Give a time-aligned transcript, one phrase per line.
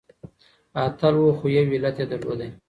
[0.83, 2.49] اتل و خو يو علت يې درلودی.